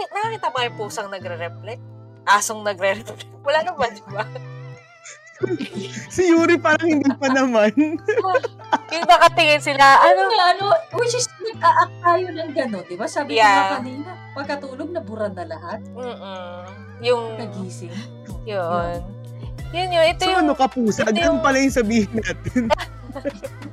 [0.00, 1.82] Nakakita, nakakita ba yung pusang nagre-reflect?
[2.24, 3.28] Asong nagre-reflect?
[3.44, 4.24] Wala naman, di ba?
[6.12, 7.72] si Yuri parang hindi pa naman.
[8.92, 10.30] yung nakatingin sila, Ano ano?
[10.30, 13.04] nga, ano, which is, nag-a-act tayo ng gano'n, di ba?
[13.04, 13.56] Sabi ko Yeah.
[13.58, 15.80] nga kanina, pagkatulog, nabura na lahat.
[15.90, 16.60] Mm-mm.
[17.00, 17.92] Yung, Nagising.
[18.44, 19.00] yun.
[19.70, 20.04] Yun yun.
[20.10, 21.04] Ito so yung, ano kapusa?
[21.04, 22.62] ito Ganun yung- pala yung sabihin natin.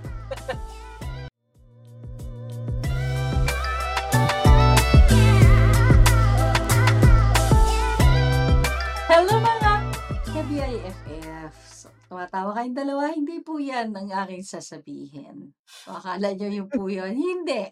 [12.08, 15.52] tumatawa kayong dalawa, hindi po yan ang aking sasabihin.
[15.68, 17.12] So, akala nyo yung po yun.
[17.14, 17.68] Hindi.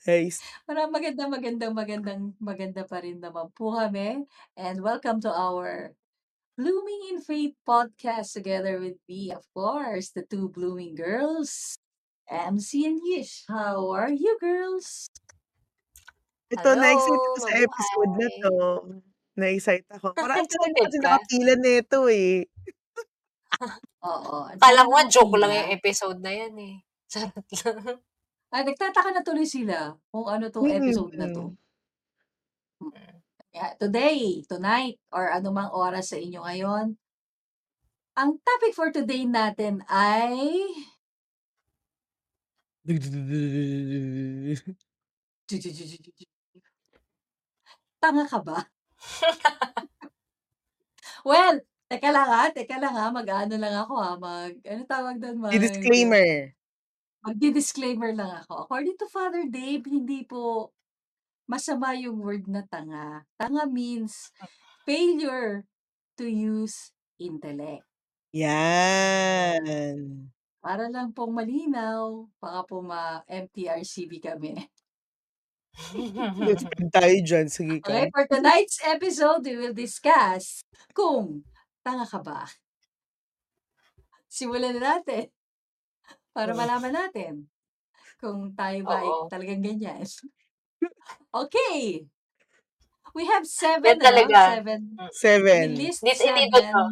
[0.00, 0.32] Hey,
[0.64, 4.24] Para maganda, maganda, magandang, maganda pa rin naman po kami.
[4.56, 5.92] And welcome to our
[6.56, 11.76] Blooming in Faith podcast together with me, of course, the two blooming girls,
[12.24, 13.44] MC and Yish.
[13.48, 15.10] How are you girls?
[16.50, 17.64] ito, Hello, na-excite ako sa mabuhay.
[17.64, 18.54] episode na to.
[19.36, 20.06] Na-excite ako.
[20.16, 21.04] Marami talaga Excited kasi ka?
[21.06, 22.34] nakapila nito eh.
[24.06, 24.48] Oo.
[24.56, 26.74] Kala ko nga joke lang yung episode na yan eh.
[27.10, 28.00] Charot lang.
[28.50, 31.54] Ay, nagtataka na tuloy sila kung ano tong episode na to.
[33.50, 36.94] Yeah, today, tonight, or anumang oras sa inyo ngayon,
[38.14, 40.66] ang topic for today natin ay...
[48.00, 48.58] Tanga ka ba?
[51.28, 51.60] well,
[51.90, 55.42] teka lang ha, teka lang ha, mag-ano lang ako ha, mag, ano tawag doon?
[55.42, 56.54] Mag, Disclaimer.
[57.26, 58.64] Magdi-disclaimer lang ako.
[58.64, 60.70] According to Father Dave, hindi po
[61.50, 63.26] masama yung word na tanga.
[63.34, 64.30] Tanga means
[64.86, 65.66] failure
[66.14, 67.84] to use intellect.
[68.30, 69.60] Yan.
[70.62, 74.54] Para lang pong malinaw, baka po ma-MTRCB kami.
[76.38, 77.46] Let's pag tayo dyan.
[77.50, 77.90] Sige ka.
[77.90, 80.62] Okay, for tonight's episode, we will discuss
[80.94, 81.42] kung
[81.80, 82.44] tanga ka ba.
[84.28, 85.26] Simulan na natin.
[86.30, 87.50] Para malaman natin
[88.20, 89.26] kung tayo ba ay Oo.
[89.26, 90.04] talagang ganyan.
[91.34, 92.04] Okay.
[93.10, 94.38] We have seven, Yan talaga.
[94.38, 94.54] ano?
[94.54, 94.80] Seven.
[95.10, 95.66] Seven.
[95.74, 96.46] We list Dito- seven.
[96.46, 96.82] dito to.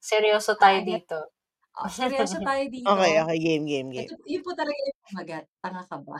[0.00, 1.18] Seryoso tayo Ah, dito.
[1.78, 2.88] Oh, seryoso tayo dito.
[2.90, 3.38] Okay, okay.
[3.38, 4.08] Game, game, game.
[4.10, 5.44] Ito, yun po talaga yung magat.
[5.62, 6.18] Tanga ka ba?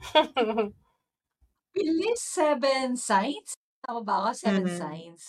[1.72, 3.54] We list seven signs.
[3.80, 4.30] Tama ba ako?
[4.36, 4.76] Seven Mhm.
[4.76, 5.22] signs.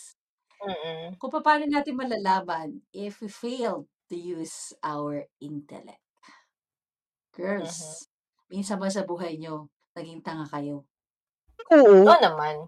[0.62, 1.18] Mm-mm.
[1.18, 6.02] Kung paano natin malalaman if we fail to use our intellect.
[7.32, 8.06] Girls,
[8.52, 10.84] minsan ba sa buhay nyo, naging tanga kayo?
[11.72, 12.04] Oo.
[12.12, 12.68] Oo naman.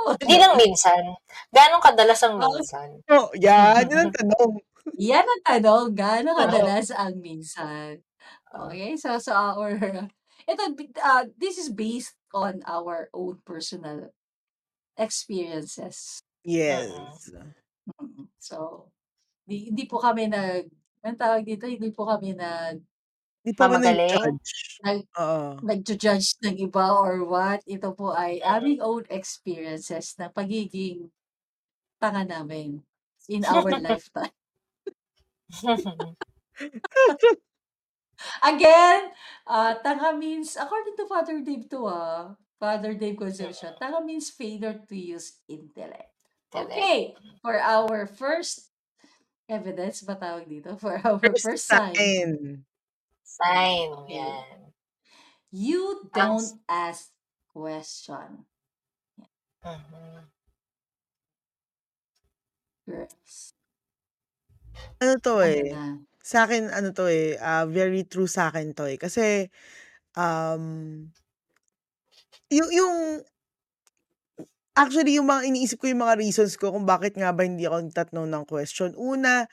[0.00, 1.02] Oh, Hindi lang minsan.
[1.50, 2.88] Ganong kadalas ang minsan?
[3.12, 3.84] Oh, yan.
[3.84, 4.52] Yan ang tanong.
[4.96, 6.40] Yan ang tanong, gaano Oo.
[6.40, 8.00] kadalas ang minsan?
[8.54, 9.76] Okay, so so our
[10.44, 10.62] ito
[11.00, 14.12] uh, this is based on our own personal
[14.96, 16.23] experiences.
[16.44, 16.90] Yes.
[18.00, 18.28] Mm.
[18.40, 18.88] So,
[19.48, 20.68] di, hindi po kami nag
[21.04, 22.80] ang tawag dito, hindi po kami nag
[23.44, 24.40] Di pa Mamagaling?
[24.40, 24.80] nag-judge.
[24.84, 25.64] Nag- Oo.
[25.64, 27.60] nagjo-judge ng iba or what.
[27.68, 28.54] Ito po ay Mm.
[28.56, 31.12] aming own experiences ng pagiging
[32.00, 32.82] tanga namin
[33.28, 34.34] in our lifetime.
[38.42, 39.10] Again,
[39.46, 44.78] uh, tanga means, according to Father Dave to ah, Father Dave Concepcion, tanga means failure
[44.86, 46.13] to use intellect.
[46.54, 48.70] Okay, for our first
[49.48, 50.76] evidence, ba tawag dito?
[50.82, 52.64] For our first, sign, sign.
[53.24, 53.90] Sign.
[53.90, 54.14] Okay.
[54.14, 54.72] Yan.
[55.50, 57.12] you don't ask
[57.52, 58.46] question.
[59.64, 60.30] Mhm.
[62.88, 63.52] Girls.
[65.02, 65.74] Ano to Ano eh?
[65.74, 65.82] na?
[66.24, 68.96] Sa akin, ano to eh, ah, very true sa akin to eh.
[68.96, 69.52] Kasi,
[70.16, 70.64] um,
[72.50, 72.94] yung, yung,
[74.76, 77.88] actually, yung mga iniisip ko yung mga reasons ko kung bakit nga ba hindi ako
[77.90, 78.90] nagtatanong ng question.
[78.98, 79.46] Una,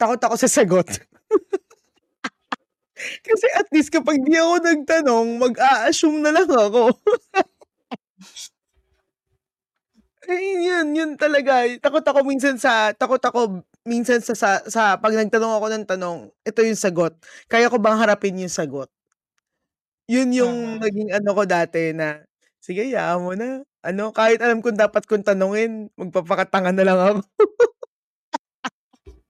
[0.00, 0.88] takot ako sa sagot.
[3.26, 6.94] Kasi at least kapag di ako nagtanong, mag-a-assume na lang ako.
[10.24, 11.66] Ayun, yun, yun talaga.
[11.82, 16.18] Takot ako minsan sa, takot ako minsan sa, sa, sa pag nagtanong ako ng tanong,
[16.46, 17.12] ito yung sagot.
[17.50, 18.88] Kaya ko bang harapin yung sagot?
[20.08, 20.80] Yun yung Mhm.
[20.84, 22.20] naging ano ko dati na,
[22.60, 23.64] sige, yaan mo na.
[23.84, 27.20] Ano, kahit alam kong dapat kong tanungin, magpapakatanga na lang ako.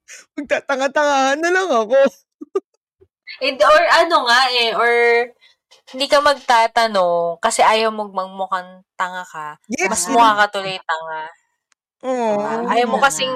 [0.38, 1.98] Magtatanga-tangahan na lang ako.
[3.42, 4.92] Eh, or ano nga eh, or
[5.90, 9.58] hindi ka magtatanong kasi ayaw mo magmukhang tanga ka.
[9.66, 11.20] Yes, Mas mukha ka tuloy tanga.
[12.06, 12.38] Oo.
[12.38, 13.34] Ah, Ayaw mo kasing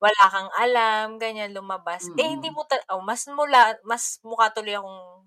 [0.00, 2.04] wala kang alam, ganyan, lumabas.
[2.20, 2.56] Eh, hindi Mm.
[2.56, 5.24] mo, ta- oh, mas mula, mas mukha tuloy akong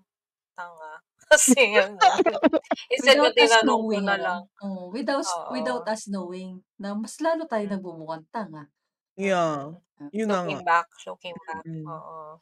[0.54, 1.02] tanga.
[1.30, 2.02] Kasi ano,
[2.90, 4.26] instead na Without us tinanong ko knowing, na ano?
[4.26, 4.42] lang.
[4.64, 5.90] Oo, without without Oo.
[5.90, 7.70] us knowing na mas lalo tayo Mm.
[7.70, 8.70] nagmumukhang tanga.
[9.16, 10.58] Yeah, Ah, yun na nga.
[10.58, 11.90] Looking back, looking back, Mm.
[11.90, 12.38] oo.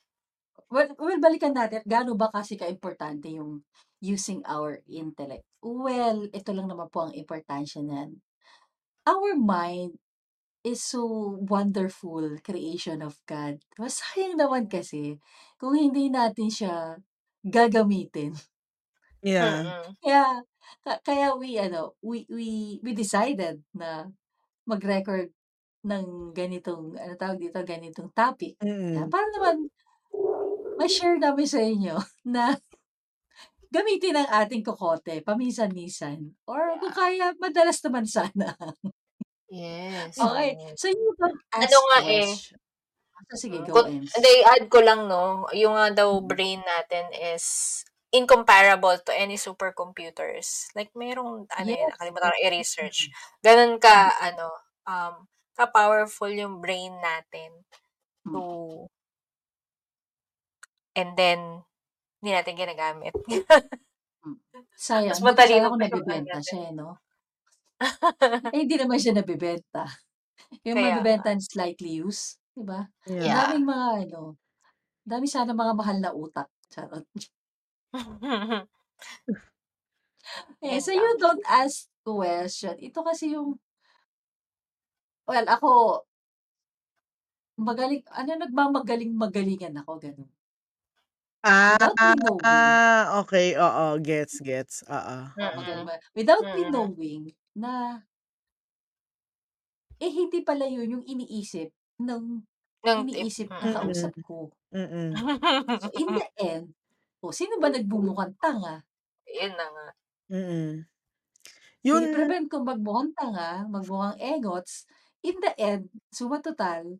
[0.70, 3.64] Well well, balikan natin, gaano ba kasi kaimportante yung
[4.02, 5.44] using our intellect?
[5.64, 8.20] Well, ito lang naman po ang importansya niyan.
[9.08, 9.98] Our mind
[10.66, 11.04] is so
[11.48, 13.62] wonderful creation of God.
[13.80, 15.18] Mas sayang naman kasi
[15.60, 16.76] kung hindi natin siya
[17.46, 18.34] gagamitin.
[19.22, 19.66] Yeah.
[19.66, 19.96] Mm.
[20.02, 20.22] Kaya
[20.84, 24.06] ka kaya we ano, we we we decided na
[24.68, 25.32] mag-record
[25.86, 28.56] ng ganitong, ano tawag dito, ganitong topic.
[28.94, 29.10] Na Mm.
[29.10, 29.70] para naman
[30.78, 31.96] ma-share namin sa inyo
[32.34, 32.54] na
[33.74, 38.56] gamitin ang ating kokote paminsan-minsan or kung kaya madalas naman sana.
[39.50, 40.76] Yes, Okay, yes.
[40.76, 42.58] so you don't ask Ano nga eh, question.
[43.30, 44.12] So, sige, mm, go, Ems.
[44.16, 46.28] hindi, add ko lang 'no, yung nga daw Mm.
[46.28, 50.68] brain natin is incomparable to any supercomputers.
[50.76, 51.92] Like merong ano, eh, Yes.
[51.96, 53.10] nakalimutan ko i-research.
[53.44, 54.48] Gano'n ka ano,
[54.88, 55.14] um,
[55.58, 57.64] ka-powerful yung brain natin
[58.26, 58.34] Mm.
[58.34, 58.88] to
[60.96, 61.64] and then
[62.22, 63.14] hindi natin ginagamit.
[64.24, 64.34] Hmm.
[64.86, 66.42] Sayang, Mas matalino nabebenta natin.
[66.42, 66.98] siya, eh, 'no?
[68.52, 69.84] Eh, hindi naman siya nabebenta.
[70.66, 71.24] Yung Kaya nga.
[71.24, 72.88] mabebenta and slightly used, 'di ba?
[73.06, 73.58] Yeah.
[73.58, 74.36] daming mga ano,
[75.06, 77.06] dami sana mga mahal na utak, charot.
[80.62, 82.74] Eh, so you don't ask question.
[82.82, 83.60] Ito kasi yung
[85.28, 86.04] well, ako
[87.58, 90.30] magaling ano, nagmamagaling-magalingan ako, gano'n.
[91.66, 92.80] Without me knowing.
[92.84, 95.18] Ah, okey, oo, gets, gets, oo.
[95.36, 95.84] Oo, Mm.
[95.86, 96.72] ma without me Mm.
[96.72, 98.02] knowing na
[100.00, 102.46] eh, hindi pala yun yung iniisip ng
[102.86, 103.74] Ng tip, iniisip ng mm.
[103.74, 104.54] kausap ko.
[104.72, 105.22] Mm.
[105.82, 106.77] So, in the end,
[107.22, 108.82] oh, sino ba nagmumukhang tanga?
[109.28, 109.86] Yun na nga.
[110.28, 110.72] Mm.
[111.86, 114.84] Yun I-prevent kong magmukhang tanga, magmukhang engots,
[115.22, 116.98] in the end, suma total,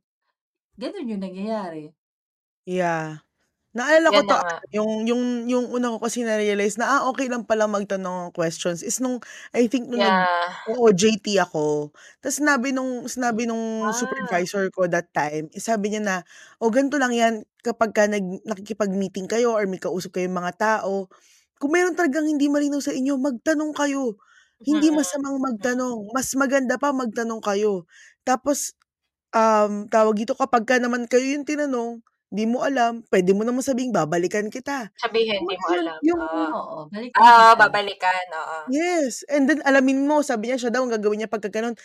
[0.79, 1.95] gano'n yung nangyayari.
[2.67, 3.19] Yeah.
[3.77, 4.59] Naalala ko 'to, nga.
[4.73, 8.81] yung yung yung una ko kasi na-realize na, ah, okey lang pala magtanong ng questions
[8.81, 9.21] is nung
[9.53, 10.27] I think nung Yeah.
[10.65, 11.93] nag-OJT ako,
[12.25, 13.93] ta's sinabi nung sinabi nung Ah.
[13.93, 16.17] supervisor ko that time, eh, sabi niya na,
[16.65, 21.13] "Oh, ganito lang 'yan kapagka nag nakikipag-meeting kayo or may kausap kayong mga tao,
[21.61, 24.17] kung meron talagang hindi malinaw sa inyo, magtanong kayo.
[24.65, 24.97] Hindi Mm.
[24.97, 27.85] masamang magtanong, mas maganda pa magtanong kayo.
[28.25, 28.73] Tapos,
[29.37, 32.01] um, tawag dito, kapagka naman kayo yung tinanong,
[32.33, 36.03] di mo alam, puwede mo naman sabihing babalikan kita." Sabihin, Yung di mo alam.
[36.05, 36.45] yung Oo.
[36.59, 37.61] Oo, balikan Ah, kita.
[37.61, 38.61] babalikan, oo.
[38.69, 41.77] Yes, and then alamin mo, sabi niya siya daw ang gagawin niya pagka gano'n,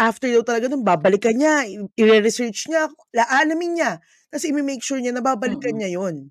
[0.00, 3.92] after daw talaga nun babalikan niya, i ire-research niya, la aalamin niya,
[4.32, 5.80] ta's ime-make sure niya na babalikan Mm.
[5.80, 6.30] niya yun.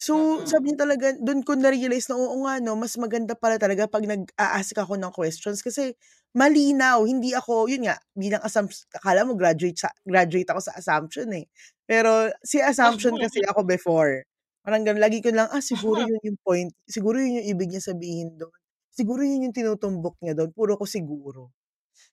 [0.00, 0.48] So, Mm.
[0.48, 4.08] sabi niya talaga dun ko na-realize na, oo nga 'no, mas maganda pala talaga 'pag
[4.08, 5.92] nag-a-ask ako ng questions kasi
[6.32, 11.28] malinaw, hindi ako yun nga, bilang assumps akala mo graduate sa graduate ako sa assumption,
[11.36, 11.44] eh.
[11.84, 14.24] Pero si assumption kasi ako before,
[14.64, 17.84] parang gano'n, lagi ko lang, ah, siguro yun yung point, siguro yun yung ibig niya
[17.92, 18.48] sabihin dun,
[18.96, 21.52] siguro yun yung tinutumbok niya dun, puro ko siguro.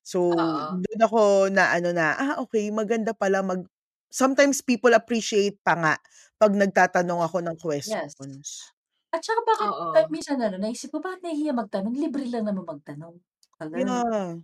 [0.04, 0.80] So, Oo.
[0.84, 3.64] dun ako na ano na, ah, okey maganda pala mag
[4.12, 5.94] sometimes people appreciate pa nga
[6.40, 8.14] 'pag nagtatanong ako ng Yes.
[8.14, 8.70] questions.
[9.14, 9.88] At saka bakit Oo.
[9.92, 13.16] ka minsan ano, naisip ko, bakit nahihiya magtanong, libre lang naman magtanong,
[13.56, 13.88] gano'n.
[13.88, 14.38] Yeah.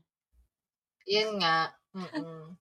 [1.06, 2.56] Yun nga, mm.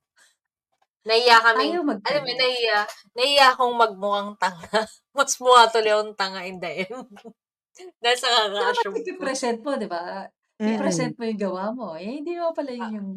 [1.07, 2.39] Nahiya kaming Ayaw alam mo magtanong.
[2.39, 2.77] nahiya
[3.15, 4.79] nahiya akong magmukhang tanga.
[5.15, 7.11] Mas mukha tuloy akong tanga in the end.
[8.03, 8.29] Dahil sa
[8.59, 9.25] Dapat kaka-assume ko.
[9.25, 10.29] ipe-present mo, 'di ba?
[10.59, 10.69] Mm.
[10.69, 12.93] I-present mo yung gawa mo, eh, hindi naman pala yun Ah.
[12.97, 13.09] yung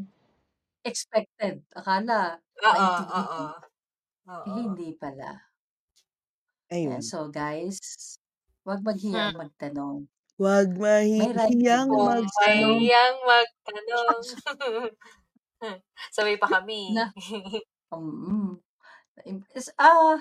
[0.87, 1.64] expected.
[1.75, 3.43] Akala Oo, oo.
[4.47, 4.57] eh, Oo.
[4.57, 5.46] hindi pala.
[6.82, 7.06] Ayan, Ayun.
[7.06, 7.78] so guys,
[8.66, 9.38] 'wag maghiyang Hmm.
[9.38, 10.11] magtanong.
[10.38, 10.68] Huwag
[11.18, 12.92] May right mahihiyang magtanong.
[12.92, 14.20] mahihiyang magtanong.
[16.16, 16.82] Sabay pa kami.
[16.94, 17.11] Na
[17.94, 18.58] mm.
[19.28, 20.18] Im is ah,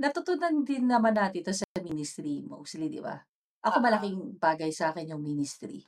[0.00, 3.18] natutunan din naman natin 'to sa ministry mostly, 'di ba?
[3.64, 3.82] Ako Oo.
[3.82, 5.84] malaking bagay sa'kin yung ministry.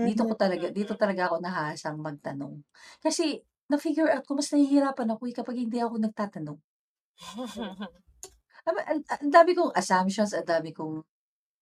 [0.00, 0.98] Dito ko talaga dito Mm.
[0.98, 2.62] talaga ako nahahasang magtanong.
[3.02, 3.40] Kasi
[3.72, 6.58] na-figure out ko mas nahihirapan ako, eh, kapag hindi ako nagtatanong.
[8.64, 11.04] Ang ang dami kong assumptions, ang dami kong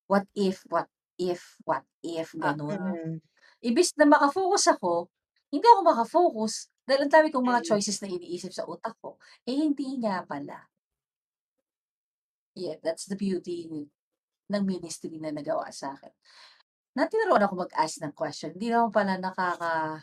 [0.07, 0.87] what if, what
[1.19, 2.79] if, what if, Ah, gano'n.
[2.79, 3.15] Mm.
[3.63, 5.11] Imbes na maka-focus ako,
[5.51, 7.67] hindi ako maka-focus dahil ang dami kong mga Mm.
[7.69, 10.67] choices na iniisip sa utak ko, eh, hindi nga pala.
[12.55, 13.65] Yeah, that's the beauty
[14.49, 16.13] ng ministry na nagawa sa'kin.
[16.93, 20.01] Na tinuruan ako mag-ask ng question, hindi naman pala nakaka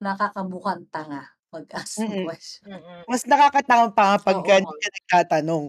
[0.00, 2.26] nakakamukhang tanga mag-ask ng Mm.
[2.28, 2.64] question.
[2.76, 3.02] Mm.
[3.08, 4.60] Mas nakakatanga pa nga pagka Oo.
[4.60, 5.64] hindi ka nagtatanong.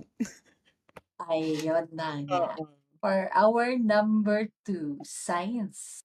[1.27, 2.39] Ayun na nga.
[2.57, 2.75] Oo.
[2.99, 6.03] for our number two, science.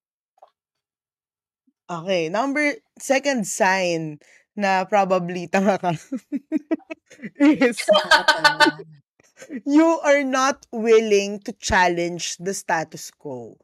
[1.90, 4.22] Okay, number second sign
[4.54, 5.90] na probably tanga ka
[7.42, 8.78] is Nakakatawa.
[9.66, 13.58] you are not willing to challenge the status quo.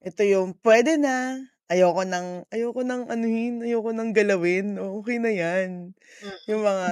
[0.00, 5.94] Ito yung pwede na, ayoko nang ayoko nang anuhin, ayoko nang galawin, okey na 'yan.
[6.50, 6.86] Yung mga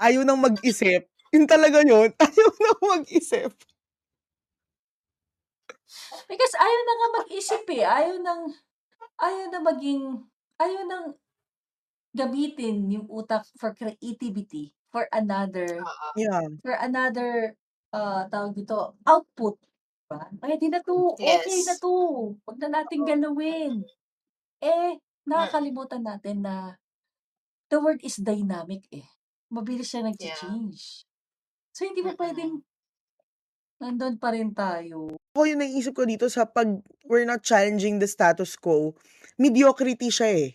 [0.00, 3.52] ayaw nang mag-isip, yun talaga yun, ayaw nang mag-isip.
[6.30, 8.40] Because ayaw na nga mag-isip, eh, ayaw ng
[9.20, 10.02] ayaw na maging
[10.60, 11.04] ayaw ng
[12.16, 16.08] gamitin yung utak for creativity, for another Oo.
[16.16, 16.48] Yeah.
[16.64, 17.56] for another,
[17.94, 20.20] ah, tawag dito, output, 'di ba?
[20.40, 21.80] Puwede na 'to, okey na Yes.
[21.80, 21.92] 'to,
[22.46, 23.84] 'wag na nating galawin.
[24.62, 25.26] Eh, Mm.
[25.26, 26.78] nakakalimutan natin na
[27.70, 29.06] the world is dynamic, eh.
[29.50, 30.34] Mabilis siya Yeah.
[30.36, 31.04] nagcha-change.
[31.74, 32.18] So, hindi mo Mm.
[32.18, 32.62] puwedeng
[33.80, 35.16] nandun pa rin tayo.
[35.34, 38.92] Ako yung naiisip ko dito sa 'pag we're not challenging the status quo,
[39.40, 40.50] mediocrity siya, eh.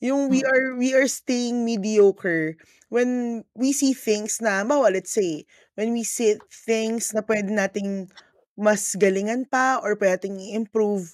[0.00, 0.48] Yung we Mm.
[0.48, 2.56] are we are staying mediocre
[2.88, 5.44] when we see things na halimbawa, let's say,
[5.76, 8.08] when we see things na puwede nating
[8.56, 11.12] mas galingan pa or puwede nating i-improve,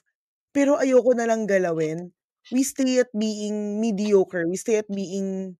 [0.56, 2.10] pero ayoko na lang galawin,
[2.54, 5.58] we stay at being mediocre, we stay at being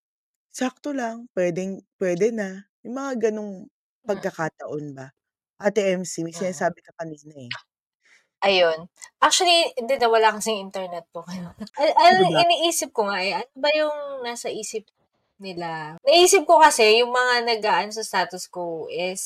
[0.54, 3.52] sakto lang, puwedeng puwede na, yung mga gano'ng
[4.04, 4.10] Mm.
[4.10, 5.06] pagkakataon ba.
[5.60, 6.40] Ate MC, may Mm.
[6.40, 7.52] sinasabi ka kanina, eh.
[8.44, 8.88] Ayun.
[9.24, 11.56] Actually, hindi nawala kasing internet ko ngayon.
[11.80, 12.42] Al al ba?
[12.46, 14.84] iniisip ko nga, eh, ano ba yung nasa isip
[15.40, 15.96] nila?
[16.04, 19.22] Naisip ko kasi yung mga nag-aano sa status quo is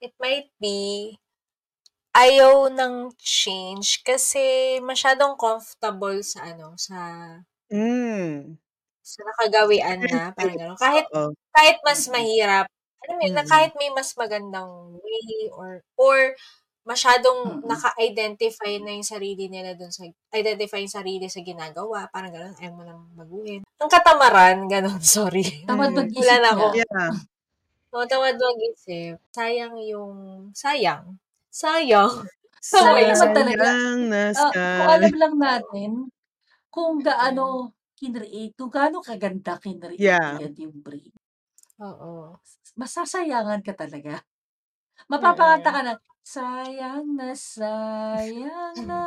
[0.00, 1.16] it might be
[2.16, 6.96] ayaw ng change kasi masyadong comfortable sa ano, sa
[7.68, 8.56] Hmm.
[9.06, 10.78] sa nakagawian na, parang gano'n.
[10.80, 11.30] Kahit Oo.
[11.54, 12.12] kahit mas Mm.
[12.14, 12.66] mahirap,
[13.06, 13.50] alam mo yun, na Mm.
[13.50, 16.18] kahit may mas magandang way or or
[16.86, 17.70] masyadong Mm.
[17.70, 22.72] naka-identify na yung sarili nila dun sa identify yung sarili sa ginagawa, parang gano'n, ayaw
[22.74, 23.62] mo ng baguhin.
[23.82, 25.44] Ang katamaran, gano'n, sorry.
[25.66, 25.96] Tamad Mm.
[25.96, 26.66] Wala mag-isip na ako.
[26.78, 27.10] Yeah.
[27.94, 29.16] Oo, tamad mag-isip.
[29.34, 30.14] Sayang yung
[30.54, 31.18] sayang.
[31.56, 32.28] Sayang.
[32.76, 33.68] My Sayang naman talaga.
[34.36, 35.90] Ah, kung alam lang natin
[36.72, 37.04] kung Mm.
[37.06, 40.36] gaano kinreate, kung gaano kaganda kinreate Yeah.
[40.36, 41.12] yan yung brain.
[41.80, 42.36] Oo.
[42.76, 44.20] Masasayangan ka talaga.
[45.10, 45.76] Mapapakanta Mm.
[45.76, 45.94] ka na,
[46.26, 49.00] "Sayang na sayang na."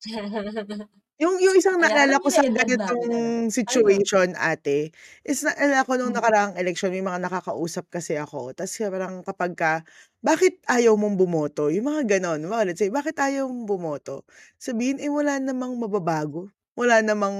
[1.22, 3.08] Yung yung isang Kaya naalala ko sa namin ganitong ano.
[3.46, 4.90] Situation, ate,
[5.22, 6.18] is naalala ko nung Hmm.
[6.18, 9.86] nakaraang eleksyon may mga nakakausap kasi ako ta's parang kapagka,
[10.26, 12.42] "Bakit ayaw mong bumoto?" Yung mga gano'n.
[12.42, 14.26] Halimbawa, let's say, "Bakit ayaw mong bumoto?"
[14.58, 16.50] Sabihin, "Eh, wala namang mababago.
[16.74, 17.38] Wala namang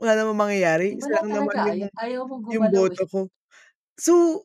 [0.00, 0.96] wala namang mangyayari.
[0.96, 3.04] Isa Wala lang naman talaga, yung ayaw ayaw mong yung gumalaw, boto eh.
[3.08, 3.28] ko."
[4.00, 4.44] So,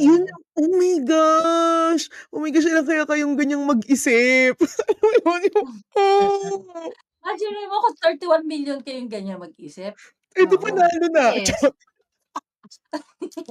[0.00, 0.44] yun Mm.
[0.58, 2.08] oh my gosh!
[2.34, 4.58] Oh my gosh, ilan kaya kayong ganyang mag-isip?
[4.90, 6.92] Alam mo yun, yung oh!
[7.24, 9.96] Imaginin mo kung 31,000,000 kayong ganyan mag-isip.
[10.36, 10.64] Eh, di Oo.
[10.64, 11.26] panalo na.
[11.32, 11.70] Yes.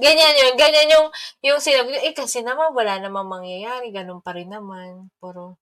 [0.04, 1.06] Ganyan yun, ganyan yung
[1.46, 5.58] yung sinabi ko, "Eh, kasi naman wala namang mangyayari, gano'n pa rin naman." Puro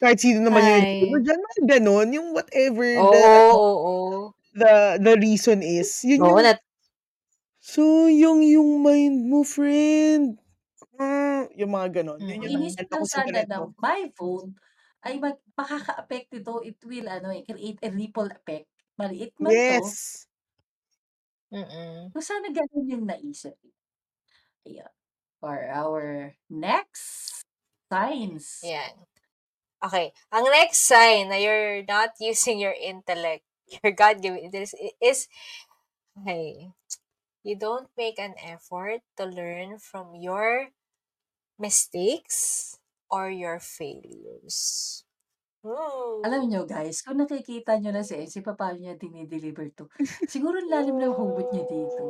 [0.00, 1.26] Kahit sino naman yung Ay.
[1.26, 2.08] diyan, mga gano'n.
[2.14, 4.34] Yung whatever the Oo, oo.
[4.56, 6.58] the the reason is, yun Oo, yung nat
[7.62, 10.38] "Sayang yung mind mo, friend."
[10.94, 12.22] Hmm, yung mga gano'n.
[12.26, 12.58] Yun Kung yung Mm.
[12.58, 13.46] inisip ko lang sa sana ganito.
[13.46, 14.58] ng my phone
[15.06, 18.68] ay mag makakaapekto ito, it will ano, eh, create a ripple effect.
[18.98, 20.26] Maliit man 'to Yes.
[21.52, 22.12] Mm.
[22.12, 23.56] kung sana gano'n yung naisip.
[24.66, 24.90] Ayan.
[25.40, 27.44] For our next
[27.90, 28.58] signs.
[28.62, 29.06] Yan.
[29.84, 33.46] Okay, ang next sign na you're not using your intellect,
[33.82, 35.28] your God-given intelligence i is
[36.18, 36.70] okay,
[37.44, 40.70] you don't make an effort to learn from your
[41.58, 42.78] mistakes
[43.10, 45.02] or your failures.
[46.26, 46.48] Alam Ooh.
[46.50, 49.84] niyo guys, kung nakikita niyo na si MC papaano niya dine-deliver 'to,
[50.32, 52.02] siguro ang lalim ng hugot niya dito.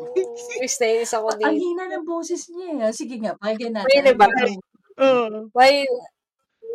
[0.56, 1.62] Inis na inis ako Pa ang dito.
[1.62, 2.78] hina ng boses niya, eh.
[2.88, 3.88] Ah, sige nga, pakinggan natin.
[3.88, 4.26] Pwede Ano ba?
[4.26, 4.58] hugot niya?
[5.00, 5.40] oo.
[5.56, 5.72] Why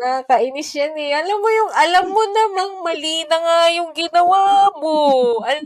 [0.01, 1.11] nakakainis yan, eh.
[1.21, 4.97] Alam mo yung alam mo namang mali na nga yung ginawa mo.
[5.45, 5.59] Al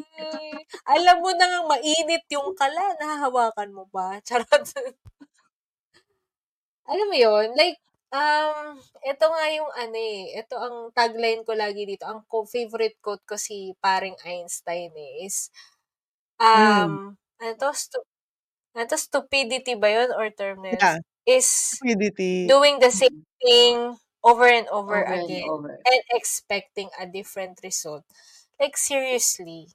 [0.96, 4.18] alam mo na ngang mainit yung kala, nahahawakan mo pa.
[4.28, 4.66] Charot.
[6.88, 7.78] Alam mo yun, like,
[8.14, 12.98] um, eto nga yung ano, eh, eto ang tagline ko lagi dito, ang ko favorite
[13.04, 15.50] quote ko si paring Einstein, eh, is,
[16.54, 16.98] Hmm.
[16.98, 18.00] um, ano 'to, stu
[18.78, 20.84] ano 'to, stupidity ba yun or term na yun?
[20.84, 21.00] Yeah.
[21.28, 22.54] Is Stupidity.
[22.54, 23.24] doing the same Mm.
[23.44, 25.88] thing over and over Over and again over.
[25.88, 28.06] and expecting a different result.
[28.62, 29.70] Like, seriously,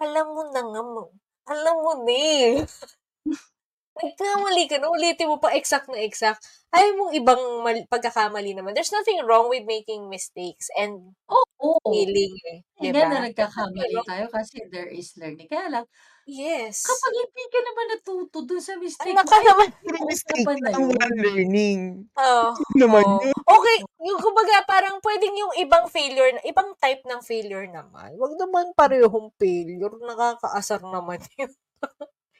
[0.00, 1.02] alam mo na nga mo
[1.48, 2.54] alam mo na, eh.
[3.98, 6.42] nagkamali ka na, ulitin mo pa exact na exact.
[6.68, 8.76] Ayaw mong ibang mal- pagkakamali naman.
[8.76, 11.80] There's nothing wrong with making mistakes and Oo.
[11.82, 12.58] failing eh.
[12.76, 13.08] Hindi Diba?
[13.08, 15.48] nga na nagkakamali tayo kasi there is learning.
[15.48, 15.86] Kaya lang,
[16.28, 16.84] Yes.
[16.84, 19.68] kapag hindi ka naman natuto dun sa mistake Anak mo, ka ay, naman.
[19.80, 20.88] Yung mistake na ang yun.
[20.92, 21.80] walang learning.
[22.20, 22.52] Oh,
[22.84, 23.20] naman oh.
[23.24, 23.32] yun.
[23.32, 28.12] Okay, yung kumbaga parang pwedeng yung ibang failure, na- ibang type ng failure naman.
[28.20, 29.88] Wag naman parehong failure.
[30.04, 31.48] Nakakaasar naman yun.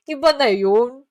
[0.04, 1.08] Iba na yun.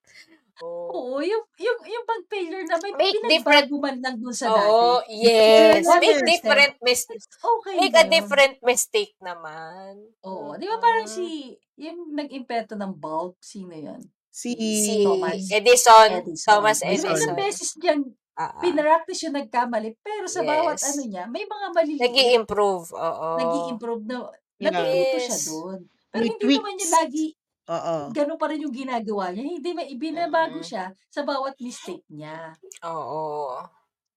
[0.60, 0.90] Oh.
[0.90, 5.22] Oo, yung, yung, yung pag-failure na may Make pinagbago man lang dun sa Oo, dati.
[5.22, 5.84] yes.
[5.84, 5.86] Yes.
[5.96, 6.26] Make 100%.
[6.26, 7.26] different mistakes.
[7.38, 10.02] Okay Make a different mistake naman.
[10.24, 10.58] Oo.
[10.58, 11.14] Di ba parang Mm.
[11.14, 11.28] si,
[11.76, 14.02] yung nag-impento ng bulb, sino yun?
[14.28, 16.48] Si, Si Thomas Edison, Edison.
[16.48, 17.14] Thomas Di ba Edison.
[17.16, 18.62] ilang beses niyang Ah, ah.
[18.62, 20.86] pinractice yung nagkamali, pero sa bawat Yes.
[20.88, 22.86] ano niya, may mga maliliit Nag-i-improve.
[22.94, 23.28] Oo.
[23.36, 25.46] nag improve na natututo siya Yes.
[25.48, 25.80] doon.
[26.08, 26.98] Pero May hindi naman niya tweaks.
[26.98, 27.26] lagi
[27.68, 27.96] Oo.
[28.16, 29.44] ganun pa rin yung ginagawa niya.
[29.44, 30.68] Hindi, may binabago Mm.
[30.68, 32.56] siya sa bawat mistake niya.
[32.88, 33.60] Oo.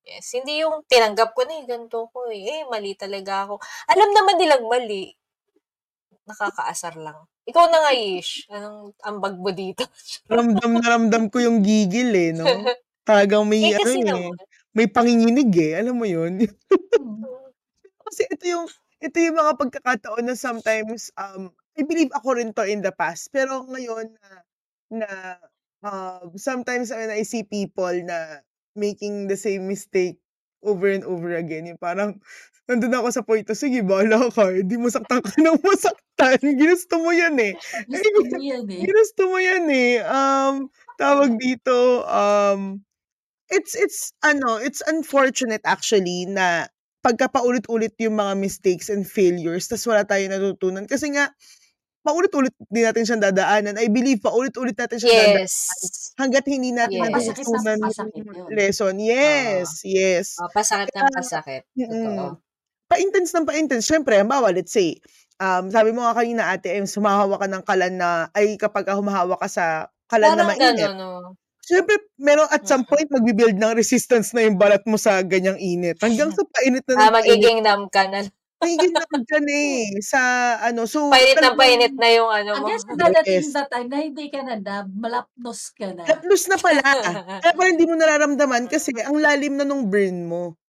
[0.07, 0.33] Yes.
[0.35, 2.41] Hindi yung tinanggap ko na eh, ganito ko eh.
[2.41, 3.59] Eh, mali talaga ako.
[3.91, 5.13] Alam naman nilang mali.
[6.31, 7.19] Nakakaasar lang.
[7.47, 8.47] Ikaw na nga, Ish.
[8.51, 9.83] Anong ambag mo dito?
[10.31, 12.47] Ramdam na ramdam ko yung gigil eh, no?
[13.03, 14.35] Talagang may, eh, ano kasi eh, naman.
[14.77, 15.73] may panginginig eh.
[15.81, 16.39] Alam mo yun?
[16.95, 17.25] Hmm.
[18.11, 18.67] Kasi ito yung,
[18.99, 23.33] ito yung mga pagkakataon na sometimes, um, I believe ako rin to in the past.
[23.33, 24.31] Pero ngayon na,
[24.93, 25.11] na
[25.81, 28.45] um, sometimes when I see people na
[28.77, 30.21] making the same mistake
[30.61, 32.21] over and over again, yung parang,
[32.69, 36.39] nandun ako sa point, sige, bahala ka, hindi mo saktan ka ng masaktan.
[36.39, 37.57] Ginusto mo yan eh.
[37.89, 38.21] Gusto mo
[38.53, 38.81] yan eh.
[38.85, 40.05] Ginusto mo yan eh.
[40.05, 40.69] Um,
[41.01, 42.85] tawag dito, um,
[43.49, 46.69] it's, it's, ano, it's unfortunate actually na
[47.01, 50.85] pagka paulit-ulit yung mga mistakes and failures, tas wala tayo natutunan.
[50.85, 51.33] Kasi nga,
[52.01, 53.77] paulit-ulit din natin siyang dadaanan.
[53.77, 55.45] I believe, paulit-ulit natin siyang dadaanan.
[55.45, 55.55] Yes.
[56.17, 57.09] Hanggat hindi natin Yes.
[57.09, 58.49] Na natutunan yung yun.
[58.53, 58.95] lesson.
[58.99, 60.27] Yes, yes.
[60.41, 61.63] Oh, pasakit ng pasakit.
[61.73, 62.37] Totoo.
[62.37, 62.41] Mm.
[62.91, 63.85] Pa-intense ng pa-intense.
[63.87, 64.99] Siyempre, halimbawa, let's say,
[65.39, 68.99] um, sabi mo nga kanina, ate, em, sumahawa ka ng kalan na, ay kapag ka
[68.99, 69.65] humahawa ka sa
[70.11, 70.91] kalan na Parang mainit.
[70.91, 71.39] gano'n, no?
[71.63, 76.03] Siyempre, meron at some point, magbibuild ng resistance na yung balat mo sa ganyang init.
[76.03, 78.27] Hanggang sa painit na Ah, magiging numb ka na.
[78.61, 79.89] Magiging numb ka na eh.
[80.05, 80.21] Sa,
[80.61, 82.69] ano, so, Painit na painit na yung ano mo.
[82.69, 83.55] Hanggang sa dadating Yes.
[83.57, 86.05] na time na hindi ka na na, malapnos ka na.
[86.05, 86.85] Tapos na pala.
[87.43, 90.61] Kaya pala hindi mo nararamdaman kasi ang lalim na nung burn mo.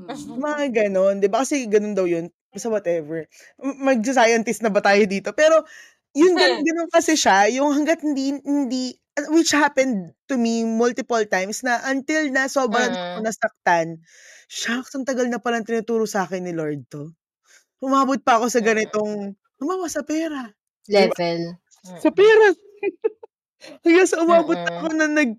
[0.00, 0.42] Mm.
[0.42, 1.14] Mga ganon.
[1.22, 1.46] Di ba?
[1.46, 2.26] Kasi ganon daw yun.
[2.50, 3.24] Basta whatever.
[3.62, 5.30] M- Magsa-scientist na ba tayo dito?
[5.32, 5.62] Pero,
[6.12, 7.46] yun ganon, ganon kasi siya.
[7.54, 8.96] Yung hanggat hindi, hindi,
[9.30, 12.96] which happened to me multiple times na until na sobrang Mm.
[12.96, 13.86] ako nasaktan,
[14.52, 17.08] shucks, ang tagal na palang tinuturo sa akin ni Lord to.
[17.80, 18.66] Umabot pa ako sa Mm.
[18.68, 19.12] ganitong,
[19.56, 20.52] umawa sa pera.
[20.86, 21.56] Level.
[21.98, 22.52] Sa pera.
[23.82, 25.38] Hanggang sa umabot ako na nag,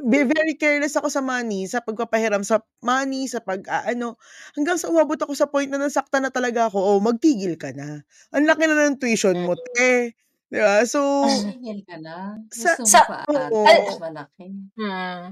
[0.00, 4.18] be very careless ako sa money, sa pagpapahiram sa money, sa pag ano,
[4.54, 8.02] hanggang sa umabot ako sa point na nasaktan na talaga ako, oh, magtigil ka na.
[8.30, 10.14] Ang laki na ng tuition mo, te.
[10.46, 10.82] Di ba?
[10.86, 12.38] So, Tingil ka na.
[12.50, 14.46] Sa- Gusto mo sa- pa ata, mas malaki.
[14.78, 15.22] Hmm.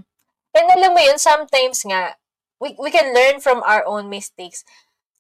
[0.53, 2.15] And alam mo yun, sometimes nga,
[2.63, 4.63] we, we can learn from our own mistakes.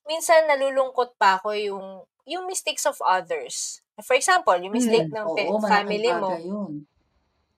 [0.06, 1.86] Minsan, nalulungkot pa ako yung,
[2.22, 3.82] yung mistakes of others.
[3.98, 6.70] For example, yung mistake ng pe- Oo, family malaking mo.
[6.70, 6.72] yun.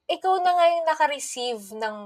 [0.08, 1.96] Ikaw na nga yung naka-receive ng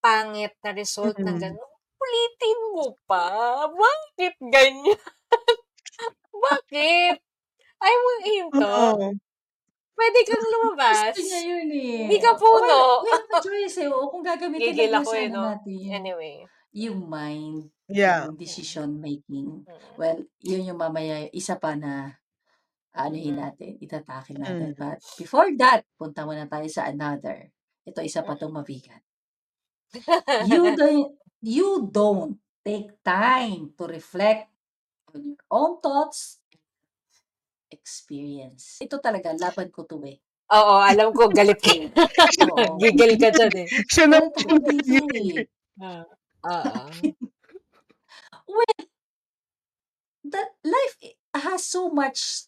[0.00, 1.42] pangit na result ng Mm.
[1.44, 1.70] gano'n.
[2.00, 3.24] Ulitin mo pa.
[3.68, 4.96] Bakit ganyan?
[6.44, 7.16] Bakit?
[7.80, 8.64] Ayaw mo hinto.
[8.64, 9.08] oo.
[9.92, 11.12] Pwede kang lumabas.
[11.12, 12.08] Gusto niya yun eh.
[12.08, 13.04] Hindi ka puno.
[13.04, 13.88] Wala, wala choice eh.
[13.92, 15.44] O kung gagamitin Gigil ako eh, ano no?
[15.52, 15.88] natin.
[15.92, 16.36] Anyway.
[16.70, 18.30] Yung mind, Yeah.
[18.30, 19.66] yung decision making.
[19.66, 19.78] Mm.
[19.98, 22.14] Well, yun yung mamaya, isa pa na
[22.94, 23.42] anuhin Mm.
[23.42, 24.74] natin, itatake natin.
[24.74, 24.78] Mm.
[24.78, 27.50] But before that, punta muna tayo sa another.
[27.82, 29.02] Ito isa pa itong mabigat.
[30.46, 34.46] You don't, you don't take time to reflect
[35.10, 36.38] on your own thoughts
[37.70, 38.78] experience.
[38.78, 40.18] Ito talaga, laban ko to eh.
[40.50, 41.70] Oo, alam ko, galit ka.
[42.54, 42.74] Oo.
[42.78, 43.66] Gigil ka dyan eh.
[43.86, 45.46] Siya na Galit eh.
[45.78, 46.02] Ah,
[46.44, 47.12] Oo.
[48.48, 48.86] Well,
[50.24, 52.46] that life i- has so much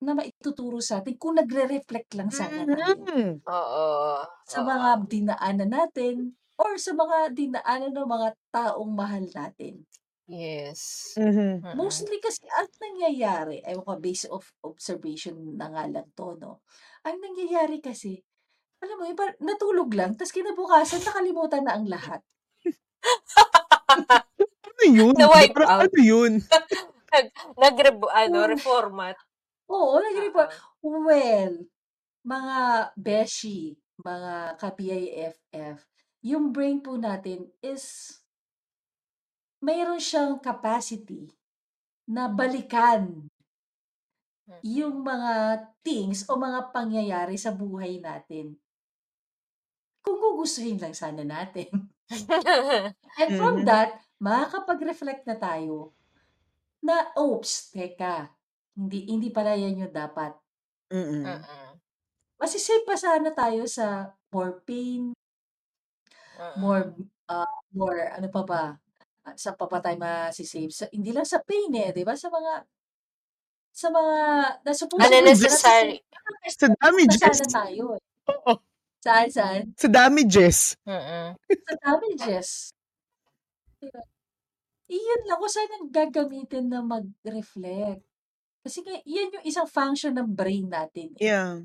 [0.00, 3.44] na maituturo sa atin kung nagre-reflect lang sana tayo Mm.
[3.44, 4.24] Oo.
[4.48, 4.68] sa Oo.
[4.68, 6.14] mga dinaanan natin
[6.56, 9.84] or sa mga dinaanan ng mga taong mahal natin.
[10.30, 11.12] Yes.
[11.18, 11.60] Mhm.
[11.60, 11.74] Mm-mm.
[11.74, 16.62] Mostly kasi ang nangyayari, ay ko base of observation na nga lang to, no?
[17.02, 18.22] Ang nangyayari kasi,
[18.80, 19.04] alam mo,
[19.42, 22.22] natulog lang, tapos kinabukasan, nakalimutan na ang lahat.
[24.80, 25.14] Ano yun?
[25.16, 25.90] Na-wipe out.
[25.90, 26.32] Ano yun?
[27.58, 27.76] Nag
[28.14, 28.48] ano, Oh.
[28.48, 29.16] reformat.
[29.70, 30.48] Oo, nag-report.
[30.82, 31.04] Oo.
[31.04, 31.66] Well,
[32.24, 32.58] mga
[32.96, 35.78] beshi, mga ka-BIFF,
[36.24, 38.16] yung brain po natin is
[39.60, 41.28] mayroon siyang capacity
[42.08, 43.28] na balikan
[44.50, 44.60] Mm.
[44.66, 48.58] yung mga things o mga pangyayari sa buhay natin.
[50.04, 51.68] Kung gugustuhin lang sana natin.
[53.20, 53.66] And from Mhm.
[53.68, 55.92] that, makakapag-reflect na tayo
[56.84, 58.32] na, oops, teka,
[58.76, 60.36] hindi, hindi pala yan yung dapat.
[60.90, 61.44] Mm.
[61.44, 61.80] Mm-mm.
[62.40, 65.12] Masisave pa sana tayo sa more pain,
[66.38, 66.60] Mm-mm.
[66.60, 66.94] more,
[67.30, 68.62] ah, more, ano pa ba,
[69.26, 70.72] Ah, sa pa ba tayo masisave?
[70.72, 72.16] Sa, hindi lang sa pain eh, di ba?
[72.16, 72.64] Sa mga,
[73.72, 74.14] sa mga,
[74.66, 76.02] na supposedly, Unnecessary.
[76.02, 76.02] nasisave
[76.58, 76.66] Sa
[77.06, 77.20] na damages.
[77.20, 78.02] sana tayo eh.
[78.46, 78.62] Oo.
[79.00, 79.62] Saan, saan?
[79.80, 80.76] Sa damages.
[80.84, 81.32] Mm-mm.
[81.68, 82.48] Sa damages.
[83.80, 84.02] Diba?
[84.92, 88.04] Iyon lang kung saan ang gagamitin na mag-reflect.
[88.60, 91.16] Kasi nga, yan yung isang function ng brain natin.
[91.16, 91.64] eh, Yeah.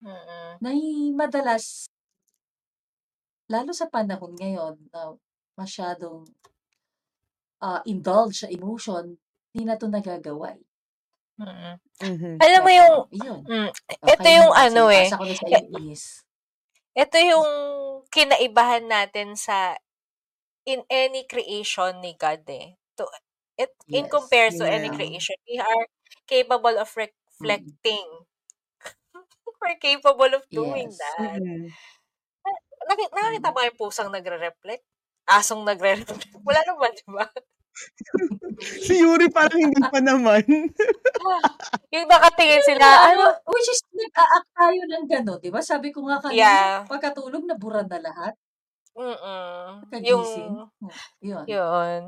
[0.00, 0.56] Mm-mm.
[0.64, 0.70] Na
[1.12, 1.92] madalas,
[3.52, 5.12] lalo sa panahon ngayon, na
[5.60, 6.24] masyadong
[7.60, 9.12] ah, indulge sa emotion,
[9.52, 10.56] hindi na ito nagagawa.
[10.56, 10.64] eh.
[11.40, 11.74] Mm-mm.
[12.00, 12.32] Mhm.
[12.40, 13.40] Alam mo yung, Iyon.
[13.44, 15.20] mm, O, ito kayo yung ano eh, sa.
[16.96, 17.50] Ito yung
[18.10, 19.76] kinaibahan natin sa
[20.66, 22.76] in any creation ni God eh.
[22.98, 23.04] To,
[23.58, 24.16] it, in Yes.
[24.16, 24.98] compared to any Yeah.
[24.98, 25.84] creation, we are
[26.28, 26.90] capable of
[27.40, 27.76] Mm.
[27.76, 28.06] reflecting.
[29.62, 31.00] We're capable of doing Yes.
[31.00, 31.42] that.
[31.44, 31.76] Mhm.
[32.88, 33.56] Naki, nakakita Mm.
[33.56, 34.84] ba yung pusang nagre-reflect?
[35.28, 36.32] Asong nagre-reflect?
[36.48, 37.24] Wala naman, di ba?
[38.60, 40.44] Si Yuri parang hindi pa naman.
[41.94, 45.60] yung nakatingin sila, ano, which is, nag-a-act tayo ng gano'n, di ba?
[45.64, 46.84] Sabi ko nga kanina, Yeah.
[46.88, 48.34] pagkatulog, nabura na lahat.
[48.96, 49.86] Mm-mm.
[50.04, 50.68] Yung, Oh,
[51.22, 51.44] yun.
[51.48, 52.00] yun.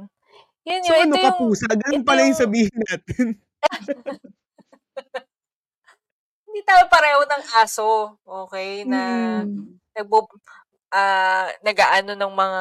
[0.63, 1.67] Yun So yun, ano ka pusa?
[1.73, 3.27] Ganun ito pala yung sabihin natin.
[6.47, 9.01] hindi tayo pareho ng aso, okay, na
[9.43, 9.81] Mm.
[9.97, 10.29] nagbo,
[10.93, 12.61] ah, nag-aano ng mga,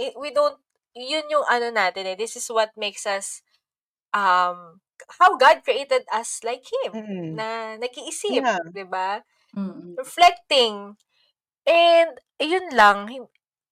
[0.00, 0.56] eh, we don't,
[0.96, 3.42] yun yung ano natin eh, this is what makes us,
[4.14, 4.80] um,
[5.20, 7.32] how God created us like Him, Mm.
[7.38, 7.48] na
[7.80, 8.60] nag-iisip, Yeah.
[8.72, 9.22] di ba?
[9.56, 9.96] Mm-mm.
[9.98, 10.96] Reflecting.
[11.68, 13.08] And, yun lang,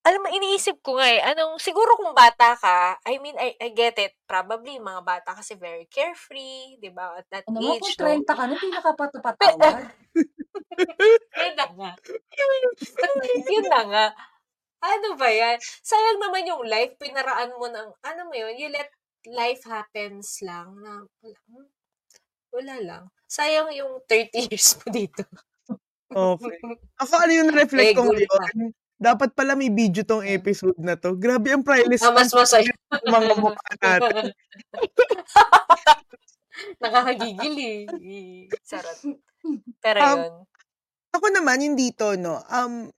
[0.07, 3.68] alam mo, iniisip ko nga eh, anong, siguro kung bata ka, I mean, I, I
[3.76, 7.92] get it, probably, mga bata kasi very carefree, di ba, at that Ano kung age,
[8.00, 8.07] no?
[8.09, 9.85] 30 ka na, hindi nakapatupatawad.
[11.44, 11.90] Yun na nga.
[13.52, 14.07] yun na nga.
[14.78, 15.58] Ano ba yan?
[15.82, 18.86] Sayang naman yung life, pinaraan mo ng, ano mo yun, you let
[19.26, 21.68] life happens lang na, wala, hmm,
[22.54, 23.04] wala lang.
[23.26, 25.22] Sayang yung 30 years mo dito.
[26.08, 26.56] Okay.
[26.96, 28.72] Ako ano yung reflect ko ngayon?
[28.98, 30.34] Dapat pala may video tong Mm.
[30.42, 31.14] episode na to.
[31.14, 32.72] Grabe ang playlist Ah, mas masaya.
[33.14, 34.32] mga mukha natin.
[36.82, 37.78] Nakakagigil eh.
[38.64, 38.96] Sarap.
[39.78, 40.32] Pero Um, yun.
[41.14, 42.90] Ako naman, yung dito, no, um,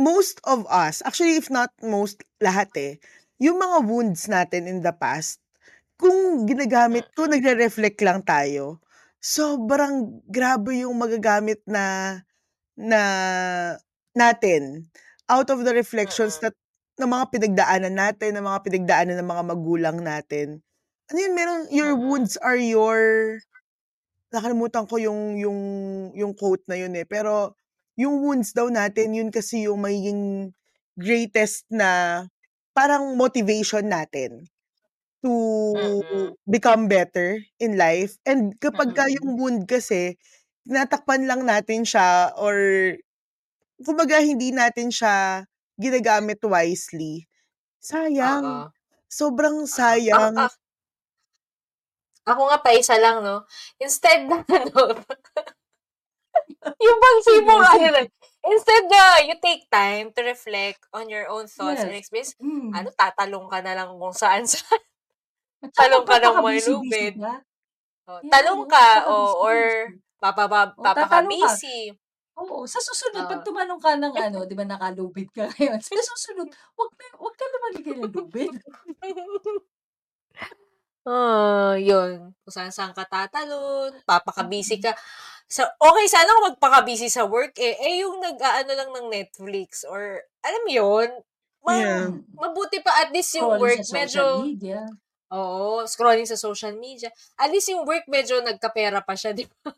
[0.00, 2.92] most of us, actually if not most, lahat eh,
[3.36, 5.36] yung mga wounds natin in the past,
[6.00, 8.80] kung ginagamit, kung nagre-reflect lang tayo,
[9.20, 12.16] sobrang grabe yung magagamit na,
[12.72, 13.00] na,
[14.16, 14.88] natin,
[15.28, 16.56] out of the reflections that,
[16.96, 20.64] ng mga pinagdaanan natin, ng mga pinagdaanan ng mga magulang natin.
[21.12, 23.36] Ano yun, meron, your wounds are your,
[24.32, 25.60] nakalimutan ko yung, yung,
[26.16, 27.56] yung quote na yun eh, pero,
[28.00, 30.54] yung wounds daw natin, yun kasi yung magiging
[30.96, 32.24] greatest na
[32.76, 34.48] parang motivation natin
[35.24, 35.32] to
[35.74, 36.36] Mm-mm.
[36.48, 38.16] become better in life.
[38.26, 39.20] And kapag ka Mm-mm.
[39.20, 40.16] yung wound kasi,
[40.66, 42.56] tinatakpan lang natin siya or
[43.86, 45.44] kumbaga hindi natin siya
[45.80, 47.26] ginagamit wisely,
[47.80, 48.48] sayang.
[48.48, 48.72] Oo.
[49.10, 50.36] Sobrang Ah, sayang.
[50.36, 50.50] ah,
[52.28, 53.44] ako nga pa isa lang, no?
[53.80, 54.94] Instead na, ano,
[56.86, 58.06] yung bang sibong lang,
[58.46, 62.00] instead na you take time to reflect on your own thoughts and Yes.
[62.00, 62.72] experience, Mm.
[62.72, 64.80] ano, tatalong ka na lang kung saan saan.
[65.76, 67.14] Talong ka ng may lubid.
[68.08, 70.32] Oh, talong ka, o, or ka.
[70.80, 71.92] papaka-busy.
[72.40, 73.46] Oo, sa susunod, pag Oh.
[73.46, 77.44] tumalong ka ng ano, di ba nakalubid ka ngayon, sa susunod, wag na, wag ka
[77.44, 78.52] na maligay ng lubid.
[81.04, 82.36] Ah, yun.
[82.44, 84.92] Kung saan saan ka tatalon, papaka-busy ka.
[85.50, 87.74] So, okay, sana kung magpaka-busy sa work eh.
[87.76, 91.08] Eh, yung nag-aano lang ng Netflix or, alam mo yun,
[91.60, 92.06] ma- Yeah.
[92.32, 94.80] Mabuti pa at least yung Scrolling work sa social medyo, media.
[95.28, 97.10] oo, scrolling sa social media.
[97.34, 99.74] At least yung work medyo nagkapera pa siya, di ba?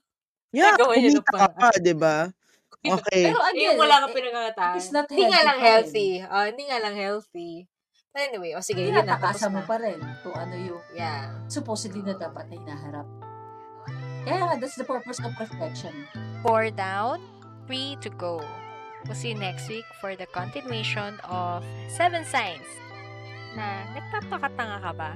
[0.52, 2.16] Yeah, Nagawa niya ng kumita ka pa, di ba?
[2.78, 3.22] Okay.
[3.24, 4.74] Pero Eh, again, yung wala kang eh, pinagkakataan.
[4.76, 6.10] it's not Hindi nga healthy lang healthy.
[6.22, 7.52] Ah, hindi nga lang healthy.
[8.12, 11.32] But anyway, o sige, yun na, tinatakasan mo pa rin kung ano yung Yeah.
[11.48, 13.08] supposedly na dapat na hinaharap.
[14.26, 16.06] Nga, that's the purpose of reflection.
[16.42, 17.20] Four down,
[17.66, 18.42] three to go.
[19.06, 22.66] We'll see you next week for the continuation of Seven Signs
[23.58, 25.12] na nagpapakatanga ka ba?